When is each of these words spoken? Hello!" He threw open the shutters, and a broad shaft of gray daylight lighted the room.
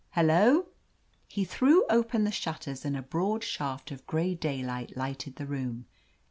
Hello!" 0.13 0.69
He 1.27 1.45
threw 1.45 1.85
open 1.87 2.23
the 2.23 2.31
shutters, 2.31 2.85
and 2.85 2.97
a 2.97 3.03
broad 3.03 3.43
shaft 3.43 3.91
of 3.91 4.07
gray 4.07 4.33
daylight 4.33 4.97
lighted 4.97 5.35
the 5.35 5.45
room. 5.45 5.85